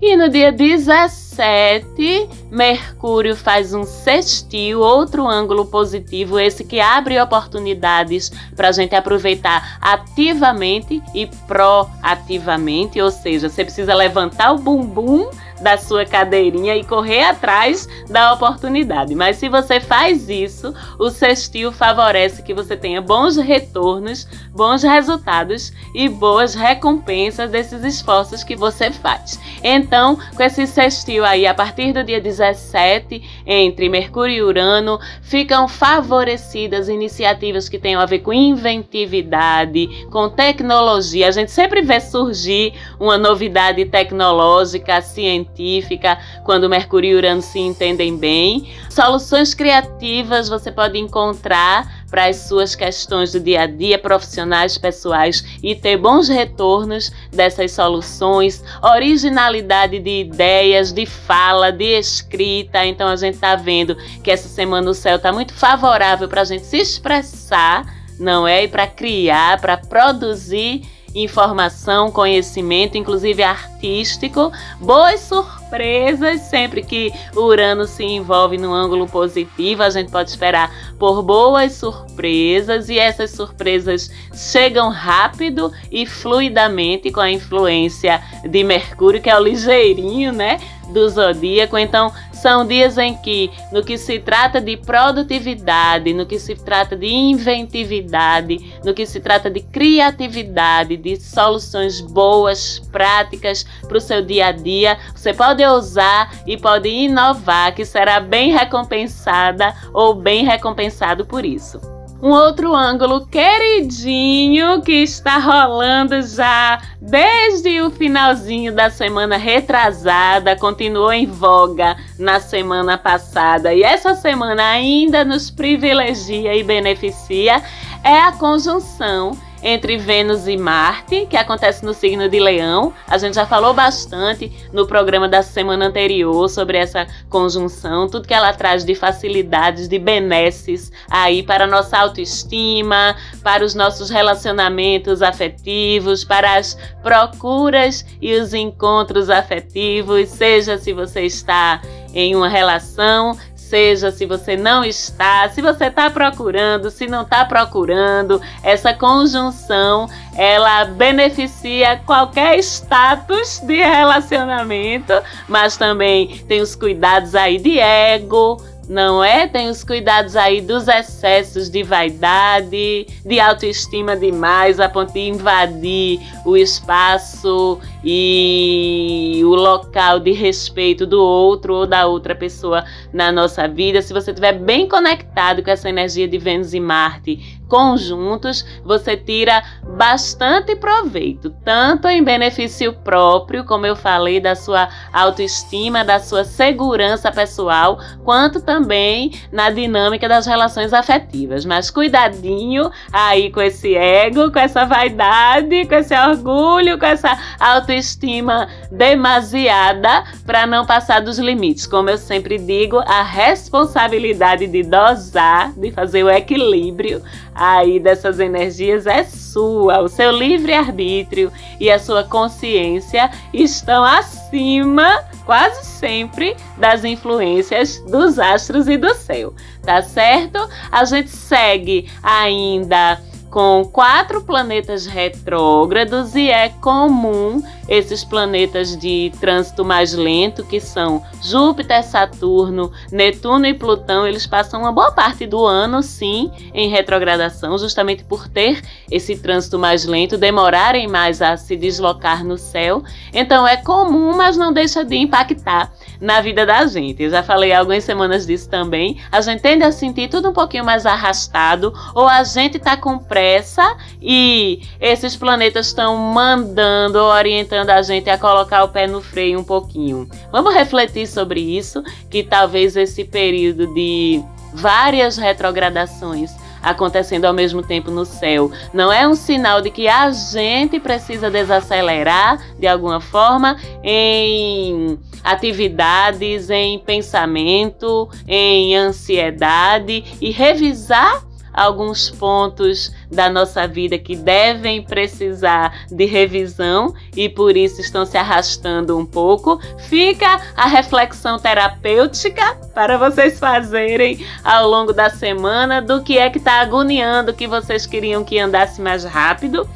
E 0.02 0.18
no 0.18 0.30
dia 0.30 0.52
17, 0.52 2.28
Mercúrio 2.50 3.36
faz 3.36 3.72
um 3.72 3.84
sextil, 3.84 4.80
outro 4.80 5.28
ângulo 5.28 5.68
positivo, 5.68 6.40
esse 6.40 6.64
que 6.64 6.80
abre 6.80 7.22
oportunidades 7.22 8.32
para 8.56 8.70
a 8.70 8.72
gente 8.72 8.96
aproveitar 8.96 9.78
ativamente 9.80 11.04
e 11.14 11.28
proativamente, 11.46 13.00
ou 13.00 13.12
seja, 13.12 13.48
você 13.48 13.64
precisa 13.64 13.94
levantar 13.94 14.54
o 14.54 14.58
bumbum 14.58 15.30
da 15.62 15.78
sua 15.78 16.06
cadeirinha 16.06 16.76
e 16.76 16.84
correr 16.84 17.24
atrás 17.24 17.88
da 18.10 18.34
oportunidade. 18.34 19.16
Mas 19.16 19.38
se 19.38 19.48
você 19.48 19.80
faz 19.80 20.28
isso, 20.30 20.74
o 21.00 21.10
sextil 21.10 21.72
favorece 21.72 22.42
que 22.42 22.54
você 22.54 22.76
tenha 22.76 23.02
bons 23.02 23.38
retornos, 23.38 24.28
bons 24.52 24.84
resultados 24.84 25.72
e 25.94 26.10
boas 26.10 26.56
recompensas 26.56 27.52
desses 27.52 27.84
esforços 27.84 28.44
que 28.44 28.56
você 28.56 28.92
faz. 28.92 29.40
Então, 29.64 30.18
com 30.36 30.44
esse 30.44 30.66
sextil 30.66 31.24
aí, 31.24 31.46
a 31.46 31.54
partir 31.54 31.94
do 31.94 32.04
dia 32.04 32.20
17, 32.20 33.44
entre 33.46 33.88
Mercúrio 33.88 34.36
e 34.36 34.42
Urano, 34.42 35.00
ficam 35.22 35.68
favorecidas 35.68 36.90
iniciativas 36.90 37.70
que 37.70 37.78
tenham 37.78 38.02
a 38.02 38.06
ver 38.06 38.20
com 38.20 38.34
inventividade, 38.34 40.08
com 40.10 40.28
tecnologia. 40.30 41.28
A 41.28 41.32
gente 41.32 41.52
sempre 41.52 41.82
vê 41.82 42.00
surgir 42.00 42.74
uma 43.00 43.18
novidade 43.18 43.86
tecnológica, 43.86 45.02
científica 45.02 45.51
científica, 45.56 46.18
quando 46.44 46.70
Mercúrio 46.70 47.12
e 47.12 47.16
Urano 47.16 47.42
se 47.42 47.60
entendem 47.60 48.18
bem. 48.18 48.72
Soluções 48.90 49.54
criativas 49.54 50.50
você 50.50 50.72
pode 50.72 50.98
encontrar 50.98 52.02
para 52.10 52.26
as 52.26 52.38
suas 52.38 52.76
questões 52.76 53.32
do 53.32 53.40
dia 53.40 53.62
a 53.62 53.68
dia, 53.68 53.98
profissionais, 53.98 54.78
pessoais 54.78 55.46
e 55.64 55.76
ter 55.76 55.98
bons 55.98 56.28
retornos 56.28 57.12
dessas 57.32 57.72
soluções, 57.72 58.64
originalidade 58.82 60.00
de 60.00 60.22
ideias, 60.22 60.92
de 60.92 61.06
fala, 61.06 61.72
de 61.72 61.98
escrita. 61.98 62.86
Então 62.86 63.08
a 63.08 63.16
gente 63.16 63.36
está 63.36 63.56
vendo 63.56 63.96
que 64.24 64.32
essa 64.32 64.50
semana 64.50 64.90
o 64.90 64.94
céu 64.94 65.16
está 65.16 65.32
muito 65.32 65.54
favorável 65.54 66.28
para 66.28 66.42
a 66.42 66.46
gente 66.46 66.66
se 66.66 66.78
expressar, 66.78 67.86
não 68.20 68.46
é? 68.46 68.66
E 68.66 68.68
para 68.68 68.88
criar, 68.88 69.62
para 69.62 69.78
produzir 69.78 70.82
informação, 71.14 72.12
conhecimento, 72.12 72.98
inclusive 72.98 73.44
artístico, 73.44 74.52
boas 74.80 75.20
surpresas 75.22 76.42
sempre 76.42 76.84
que 76.84 77.12
Urano 77.36 77.86
se 77.86 78.04
envolve 78.04 78.58
no 78.58 78.74
ângulo 78.74 79.08
positivo, 79.08 79.84
a 79.84 79.90
gente 79.90 80.12
pode 80.12 80.30
esperar 80.30 80.72
por 80.98 81.22
boas 81.22 81.74
surpresas 81.74 82.90
e 82.90 83.00
essas 83.00 83.32
surpresas 83.32 84.12
chegam 84.34 84.90
rápido 84.90 85.72
e 85.92 86.06
fluidamente 86.06 87.12
com 87.12 87.20
a 87.20 87.32
influência 87.32 88.22
de 88.44 88.64
Mercúrio, 88.64 89.22
que 89.22 89.30
é 89.30 89.38
o 89.38 89.44
ligeirinho, 89.44 90.32
né? 90.32 90.60
do 90.92 91.10
zodíaco. 91.10 91.78
Então, 91.78 92.12
são 92.42 92.66
dias 92.66 92.98
em 92.98 93.16
que, 93.16 93.52
no 93.72 93.84
que 93.84 93.98
se 93.98 94.18
trata 94.20 94.60
de 94.60 94.76
produtividade, 94.76 96.12
no 96.12 96.26
que 96.26 96.40
se 96.40 96.56
trata 96.56 96.96
de 96.96 97.08
inventividade, 97.08 98.74
no 98.84 98.96
que 98.96 99.06
se 99.06 99.20
trata 99.20 99.50
de 99.50 99.62
criatividade, 99.62 100.98
de 100.98 101.22
soluções 101.22 102.02
boas, 102.02 102.80
práticas 102.92 103.64
para 103.88 103.98
o 103.98 104.02
seu 104.02 104.24
dia 104.24 104.48
a 104.48 104.52
dia, 104.52 104.98
você 105.16 105.34
pode 105.34 105.64
ousar 105.64 106.32
e 106.48 106.58
pode 106.58 106.90
inovar, 106.90 107.76
que 107.76 107.86
será 107.86 108.20
bem 108.20 108.52
recompensada 108.52 109.76
ou 109.94 110.16
bem 110.16 110.44
recompensado 110.44 111.26
por 111.26 111.46
isso 111.46 112.01
um 112.22 112.30
outro 112.30 112.76
ângulo 112.76 113.26
queridinho 113.26 114.82
que 114.82 115.04
está 115.04 115.40
rolando 115.40 116.22
já 116.22 116.80
desde 117.02 117.82
o 117.82 117.90
finalzinho 117.90 118.74
da 118.74 118.90
semana 118.92 119.38
retrasada, 119.38 120.56
continuou 120.56 121.12
em 121.12 121.26
voga 121.26 121.98
na 122.20 122.40
semana 122.40 122.98
passada 122.98 123.74
e 123.74 123.82
essa 123.82 124.14
semana 124.14 124.64
ainda 124.64 125.26
nos 125.26 125.50
privilegia 125.50 126.56
e 126.56 126.64
beneficia 126.64 127.64
é 128.04 128.20
a 128.20 128.32
conjunção 128.34 129.36
entre 129.64 129.98
Vênus 129.98 130.48
e 130.48 130.58
Marte, 130.58 131.28
que 131.30 131.38
acontece 131.38 131.86
no 131.86 131.94
signo 131.94 132.28
de 132.28 132.40
Leão. 132.40 132.94
A 133.08 133.18
gente 133.18 133.36
já 133.36 133.46
falou 133.46 133.74
bastante 133.74 134.52
no 134.74 134.88
programa 134.88 135.28
da 135.28 135.44
semana 135.44 135.88
anterior 135.88 136.50
sobre 136.50 136.78
essa 136.78 137.08
conjunção, 137.30 138.08
tudo 138.08 138.28
que 138.28 138.34
ela 138.34 138.54
traz 138.54 138.84
de 138.84 138.96
facilidades, 138.96 139.88
de 139.88 140.00
benesses 140.00 140.92
aí 141.10 141.44
para 141.44 141.66
a 141.66 141.68
nossa 141.68 141.98
autoestima, 141.98 143.16
para 143.44 143.64
os 143.64 143.76
nossos 143.76 144.10
relacionamentos 144.10 145.22
afetivos, 145.22 146.24
para 146.24 146.56
as 146.56 146.78
procuras 147.04 148.06
e 148.22 148.34
os 148.34 148.54
encontros 148.54 149.30
afetivos, 149.30 150.30
seja 150.30 150.78
se 150.78 150.94
você 150.94 151.22
está 151.22 151.82
em 152.14 152.36
uma 152.36 152.50
relação, 152.50 153.38
seja, 153.72 154.12
se 154.12 154.26
você 154.26 154.58
não 154.58 154.84
está, 154.84 155.48
se 155.48 155.62
você 155.62 155.86
está 155.86 156.10
procurando, 156.10 156.92
se 156.92 157.08
não 157.08 157.22
está 157.22 157.46
procurando, 157.46 158.42
essa 158.62 158.94
conjunção 158.94 160.10
ela 160.36 160.84
beneficia 160.84 162.02
qualquer 162.06 162.60
status 162.60 163.60
de 163.60 163.78
relacionamento, 163.78 165.14
mas 165.48 165.78
também 165.78 166.44
tem 166.50 166.60
os 166.60 166.76
cuidados 166.76 167.34
aí 167.34 167.58
de 167.58 167.80
ego, 167.80 168.62
não 168.92 169.24
é? 169.24 169.48
Tem 169.48 169.70
os 169.70 169.86
cuidados 169.86 170.36
aí 170.36 170.60
dos 170.60 170.90
excessos 170.90 171.70
de 171.70 171.82
vaidade, 171.82 173.08
de 173.26 173.40
autoestima 173.40 174.18
demais, 174.18 174.82
a 174.82 174.90
ponto 174.90 175.14
de 175.14 175.22
invadir 175.22 176.20
o 176.46 176.58
espaço 176.58 177.80
e 178.04 179.40
o 179.46 179.56
local 179.56 180.20
de 180.20 180.34
respeito 180.34 181.08
do 181.08 181.22
outro 181.22 181.74
ou 181.74 181.88
da 181.88 182.06
outra 182.06 182.36
pessoa 182.36 182.84
na 183.14 183.32
nossa 183.32 183.66
vida. 183.66 184.02
Se 184.02 184.12
você 184.12 184.32
estiver 184.32 184.60
bem 184.60 184.90
conectado 184.90 185.64
com 185.64 185.72
essa 185.72 185.88
energia 185.88 186.28
de 186.28 186.38
Vênus 186.38 186.74
e 186.74 186.80
Marte 186.82 187.61
conjuntos, 187.72 188.66
você 188.84 189.16
tira 189.16 189.64
bastante 189.96 190.76
proveito, 190.76 191.50
tanto 191.64 192.06
em 192.10 192.22
benefício 192.22 192.92
próprio, 192.92 193.64
como 193.64 193.86
eu 193.86 193.96
falei, 193.96 194.42
da 194.42 194.56
sua 194.56 194.90
autoestima, 195.14 196.04
da 196.04 196.20
sua 196.20 196.44
segurança 196.44 197.32
pessoal, 197.32 197.98
quanto 198.26 198.60
também 198.60 199.32
na 199.54 199.70
dinâmica 199.70 200.28
das 200.28 200.46
relações 200.46 200.92
afetivas. 200.92 201.64
Mas 201.64 201.90
cuidadinho 201.90 202.92
aí 203.14 203.50
com 203.50 203.62
esse 203.62 203.96
ego, 203.96 204.52
com 204.52 204.60
essa 204.60 204.84
vaidade, 204.84 205.86
com 205.86 205.96
esse 205.96 206.14
orgulho, 206.14 207.00
com 207.00 207.06
essa 207.06 207.40
autoestima 207.58 208.68
demasiada 208.92 210.26
para 210.46 210.68
não 210.68 210.86
passar 210.86 211.22
dos 211.22 211.40
limites. 211.40 211.88
Como 211.88 212.10
eu 212.10 212.18
sempre 212.18 212.58
digo, 212.58 212.98
a 212.98 213.24
responsabilidade 213.24 214.68
de 214.68 214.84
dosar, 214.84 215.72
de 215.72 215.90
fazer 215.90 216.26
o 216.26 216.30
equilíbrio 216.30 217.22
aí 217.62 218.00
dessas 218.00 218.40
energias 218.40 219.06
é 219.06 219.24
sua. 219.24 220.02
O 220.02 220.08
seu 220.08 220.32
livre-arbítrio 220.32 221.52
e 221.80 221.92
a 221.92 222.00
sua 222.00 222.24
consciência 222.24 223.30
estão 223.54 224.04
acima, 224.04 225.24
quase 225.46 225.86
sempre, 225.86 226.58
das 226.78 227.04
influências 227.04 228.00
dos 228.10 228.40
astros 228.40 228.88
e 228.88 228.98
do 228.98 229.14
céu, 229.14 229.54
tá 229.84 230.02
certo? 230.02 230.58
A 230.92 231.06
gente 231.06 231.30
segue 231.30 232.10
ainda 232.24 233.22
com 233.52 233.86
quatro 233.86 234.42
planetas 234.42 235.06
retrógrados 235.06 236.34
e 236.36 236.50
é 236.50 236.70
comum 236.70 237.62
esses 237.92 238.24
planetas 238.24 238.96
de 238.96 239.34
trânsito 239.42 239.84
mais 239.84 240.14
lento, 240.14 240.64
que 240.64 240.80
são 240.80 241.22
Júpiter, 241.42 242.02
Saturno, 242.06 242.90
Netuno 243.12 243.66
e 243.66 243.74
Plutão, 243.74 244.26
eles 244.26 244.48
passam 244.48 244.80
uma 244.80 244.94
boa 244.94 245.12
parte 245.12 245.46
do 245.46 245.66
ano, 245.66 246.02
sim, 246.02 246.50
em 246.74 246.88
retrogradação, 246.88 247.78
justamente 247.78 248.24
por 248.24 248.48
ter 248.48 248.82
esse 249.12 249.36
trânsito 249.36 249.78
mais 249.78 250.06
lento, 250.06 250.38
demorarem 250.38 251.06
mais 251.06 251.42
a 251.42 251.58
se 251.58 251.76
deslocar 251.76 252.46
no 252.46 252.58
céu. 252.58 253.04
Então 253.34 253.68
é 253.68 253.76
comum, 253.76 254.38
mas 254.38 254.56
não 254.56 254.72
deixa 254.72 255.04
de 255.04 255.18
impactar 255.18 255.92
na 256.22 256.40
vida 256.40 256.66
da 256.66 256.86
gente. 256.86 257.22
Eu 257.22 257.30
já 257.30 257.44
falei 257.44 257.74
algumas 257.74 258.06
semanas 258.06 258.46
disso 258.46 258.70
também. 258.70 259.20
A 259.30 259.42
gente 259.42 259.62
tende 259.62 259.84
a 259.84 259.92
sentir 259.92 260.30
tudo 260.30 260.52
um 260.52 260.54
pouquinho 260.54 260.86
mais 260.86 261.06
arrastado, 261.06 261.94
ou 262.16 262.26
a 262.26 262.42
gente 262.46 262.80
tá 262.80 262.96
com 262.96 263.20
pressa 263.20 263.98
e 264.22 264.82
esses 265.02 265.36
planetas 265.36 265.88
estão 265.88 266.16
mandando, 266.16 267.20
orientando 267.20 267.81
orientando 267.82 267.90
a 267.90 268.02
gente 268.02 268.30
a 268.30 268.38
colocar 268.38 268.84
o 268.84 268.90
pé 268.90 269.08
no 269.08 269.22
freio 269.22 269.60
um 269.60 269.64
pouquinho. 269.64 270.30
Vamos 270.52 270.74
refletir 270.74 271.28
sobre 271.28 271.60
isso, 271.60 272.04
que 272.30 272.44
talvez 272.44 272.96
esse 272.96 273.24
período 273.24 273.94
de 273.94 274.42
várias 274.74 275.38
retrogradações 275.38 276.52
acontecendo 276.82 277.46
ao 277.46 277.54
mesmo 277.54 277.84
tempo 277.84 278.10
no 278.10 278.26
céu. 278.26 278.72
Não 278.94 279.12
é 279.12 279.28
um 279.28 279.36
sinal 279.36 279.82
de 279.82 279.92
que 279.92 280.08
a 280.08 280.32
gente 280.32 281.00
precisa 281.00 281.50
desacelerar 281.50 282.60
de 282.80 282.88
alguma 282.88 283.20
forma 283.20 283.78
em 284.04 285.20
atividades, 285.44 286.70
em 286.70 286.98
pensamento, 286.98 288.28
em 288.48 288.96
ansiedade 288.96 290.24
e 290.42 290.50
revisar 290.50 291.44
alguns 291.74 292.30
pontos 292.30 293.12
da 293.32 293.50
nossa 293.50 293.88
vida 293.88 294.18
que 294.18 294.36
devem 294.36 295.02
precisar 295.02 296.06
de 296.12 296.26
revisão 296.26 297.14
e 297.36 297.48
por 297.48 297.78
isso 297.78 298.02
estão 298.02 298.26
se 298.26 298.38
arrastando 298.38 299.18
um 299.18 299.26
pouco. 299.26 299.80
Fica 299.98 300.60
a 300.76 300.88
reflexão 300.88 301.58
terapêutica 301.58 302.76
para 302.94 303.18
vocês 303.18 303.60
fazerem 303.60 304.46
ao 304.64 304.90
longo 304.90 305.14
da 305.14 305.30
semana 305.30 306.02
do 306.02 306.22
que 306.22 306.38
é 306.38 306.50
que 306.50 306.58
está 306.58 306.82
agoniando 306.82 307.54
que 307.54 307.68
vocês 307.68 308.06
queriam 308.06 308.44
que 308.44 308.60
andasse 308.60 309.02
mais 309.02 309.24
rápido. 309.24 309.88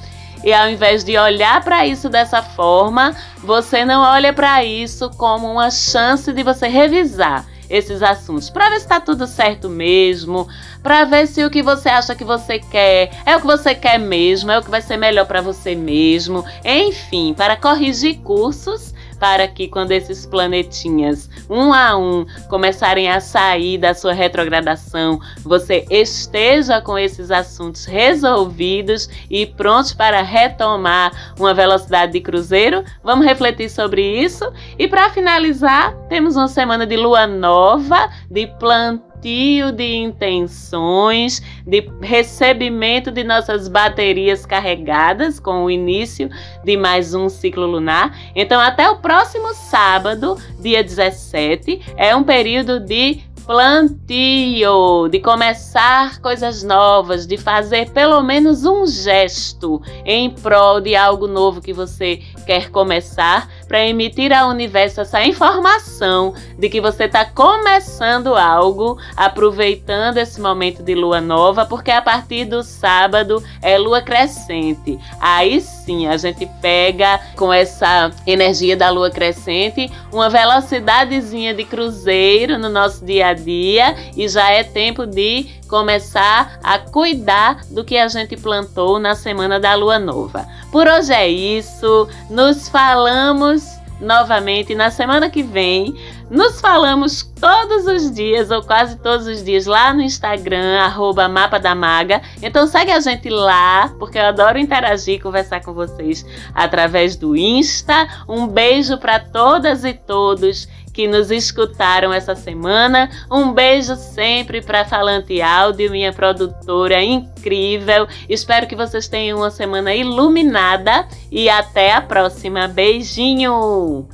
E 0.43 0.53
ao 0.53 0.69
invés 0.69 1.03
de 1.03 1.17
olhar 1.17 1.63
para 1.63 1.87
isso 1.87 2.07
dessa 2.07 2.41
forma, 2.41 3.15
você 3.39 3.83
não 3.83 4.03
olha 4.03 4.31
para 4.31 4.63
isso 4.63 5.09
como 5.17 5.51
uma 5.51 5.71
chance 5.71 6.31
de 6.31 6.43
você 6.43 6.67
revisar 6.67 7.47
esses 7.69 8.03
assuntos, 8.03 8.49
para 8.49 8.69
ver 8.69 8.75
se 8.75 8.85
está 8.85 8.99
tudo 8.99 9.25
certo 9.25 9.67
mesmo, 9.69 10.47
para 10.85 11.03
ver 11.03 11.25
se 11.25 11.43
o 11.43 11.49
que 11.49 11.63
você 11.63 11.89
acha 11.89 12.13
que 12.13 12.23
você 12.23 12.59
quer 12.59 13.09
é 13.25 13.35
o 13.35 13.41
que 13.41 13.47
você 13.47 13.73
quer 13.73 13.97
mesmo, 13.97 14.51
é 14.51 14.59
o 14.59 14.61
que 14.61 14.69
vai 14.69 14.83
ser 14.83 14.97
melhor 14.97 15.25
para 15.25 15.41
você 15.41 15.73
mesmo, 15.73 16.45
enfim, 16.63 17.33
para 17.33 17.57
corrigir 17.57 18.19
cursos 18.19 18.93
para 19.19 19.47
que 19.47 19.67
quando 19.67 19.93
esses 19.93 20.27
planetinhas, 20.27 21.27
um 21.49 21.73
a 21.73 21.97
um, 21.97 22.25
começarem 22.49 23.09
a 23.09 23.19
sair 23.19 23.79
da 23.79 23.95
sua 23.95 24.13
retrogradação, 24.13 25.19
você 25.43 25.85
esteja 25.89 26.79
com 26.81 26.99
esses 26.99 27.31
assuntos 27.31 27.85
resolvidos 27.85 29.09
e 29.27 29.47
prontos 29.47 29.93
para 29.93 30.21
retomar 30.21 31.33
uma 31.39 31.53
velocidade 31.53 32.11
de 32.11 32.21
cruzeiro. 32.21 32.83
Vamos 33.03 33.25
refletir 33.25 33.69
sobre 33.69 34.03
isso. 34.21 34.51
E 34.77 34.87
para 34.87 35.09
finalizar, 35.09 35.95
temos 36.09 36.35
uma 36.35 36.49
semana 36.49 36.85
de 36.85 36.97
lua 36.97 37.25
nova, 37.25 38.09
de 38.29 38.45
plantão 38.59 39.14
plantio 39.25 39.71
de 39.71 39.95
intenções, 39.95 41.41
de 41.65 41.89
recebimento 41.99 43.09
de 43.09 43.23
nossas 43.23 43.67
baterias 43.67 44.45
carregadas 44.45 45.39
com 45.39 45.65
o 45.65 45.71
início 45.71 46.29
de 46.63 46.77
mais 46.77 47.15
um 47.15 47.27
ciclo 47.27 47.65
lunar. 47.65 48.15
Então, 48.35 48.61
até 48.61 48.87
o 48.87 48.97
próximo 48.97 49.51
sábado, 49.55 50.37
dia 50.59 50.83
17, 50.83 51.81
é 51.97 52.15
um 52.15 52.23
período 52.23 52.79
de 52.79 53.23
plantio, 53.47 55.07
de 55.09 55.19
começar 55.19 56.19
coisas 56.19 56.63
novas, 56.63 57.27
de 57.27 57.37
fazer 57.37 57.91
pelo 57.91 58.21
menos 58.23 58.65
um 58.65 58.87
gesto 58.87 59.81
em 60.03 60.31
prol 60.31 60.81
de 60.81 60.95
algo 60.95 61.27
novo 61.27 61.61
que 61.61 61.71
você 61.71 62.21
quer 62.45 62.71
começar, 62.71 63.49
para 63.67 63.85
emitir 63.85 64.31
ao 64.31 64.49
universo 64.49 65.01
essa 65.01 65.23
informação 65.23 66.33
de 66.57 66.69
que 66.69 66.79
você 66.79 67.05
está 67.05 67.25
começando 67.25 68.35
algo, 68.35 68.97
aproveitando 69.15 70.17
esse 70.17 70.39
momento 70.39 70.83
de 70.83 70.95
lua 70.95 71.19
nova, 71.19 71.65
porque 71.65 71.91
a 71.91 72.01
partir 72.01 72.45
do 72.45 72.63
sábado 72.63 73.43
é 73.61 73.77
lua 73.77 74.01
crescente. 74.01 74.99
Aí 75.19 75.59
sim 75.61 76.07
a 76.07 76.17
gente 76.17 76.45
pega 76.61 77.19
com 77.35 77.51
essa 77.51 78.11
energia 78.25 78.77
da 78.77 78.89
lua 78.89 79.09
crescente 79.09 79.91
uma 80.11 80.29
velocidadezinha 80.29 81.53
de 81.53 81.63
cruzeiro 81.63 82.57
no 82.57 82.69
nosso 82.69 83.05
dia 83.05 83.27
a 83.27 83.33
dia 83.33 83.95
e 84.15 84.27
já 84.27 84.51
é 84.51 84.63
tempo 84.63 85.05
de 85.05 85.47
começar 85.67 86.59
a 86.63 86.79
cuidar 86.79 87.65
do 87.69 87.83
que 87.83 87.97
a 87.97 88.07
gente 88.07 88.37
plantou 88.37 88.99
na 88.99 89.15
semana 89.15 89.59
da 89.59 89.75
lua 89.75 89.99
nova. 89.99 90.47
Por 90.71 90.87
hoje 90.87 91.13
é 91.13 91.27
isso. 91.27 92.07
Nos 92.29 92.69
falamos 92.69 93.75
novamente 93.99 94.75
na 94.75 94.91
semana 94.91 95.29
que 95.29 95.43
vem. 95.43 95.95
Nos 96.29 96.59
falamos 96.59 97.23
todos 97.39 97.85
os 97.85 98.11
dias, 98.11 98.49
ou 98.49 98.63
quase 98.63 98.97
todos 98.97 99.27
os 99.27 99.43
dias, 99.43 99.65
lá 99.65 99.93
no 99.93 100.01
Instagram, 100.01 100.79
arroba 100.79 101.27
Mapa 101.29 101.59
da 101.59 101.75
Maga. 101.75 102.21
Então 102.41 102.65
segue 102.67 102.91
a 102.91 102.99
gente 102.99 103.29
lá, 103.29 103.93
porque 103.99 104.17
eu 104.17 104.25
adoro 104.25 104.57
interagir, 104.57 105.21
conversar 105.21 105.61
com 105.61 105.73
vocês 105.73 106.25
através 106.53 107.15
do 107.15 107.35
Insta. 107.35 108.07
Um 108.27 108.47
beijo 108.47 108.97
para 108.97 109.19
todas 109.19 109.83
e 109.83 109.93
todos 109.93 110.67
que 110.95 111.07
nos 111.07 111.29
escutaram 111.29 112.13
essa 112.13 112.35
semana. 112.35 113.09
Um 113.29 113.51
beijo 113.51 113.97
sempre 113.97 114.61
para 114.61 114.85
Falante 114.85 115.41
Áudio, 115.41 115.91
minha 115.91 116.13
produtora 116.13 117.03
incrível. 117.03 118.07
Espero 118.29 118.65
que 118.65 118.77
vocês 118.77 119.09
tenham 119.09 119.39
uma 119.39 119.51
semana 119.51 119.93
iluminada 119.93 121.05
e 121.29 121.49
até 121.49 121.91
a 121.91 121.99
próxima. 121.99 122.69
Beijinho! 122.69 124.07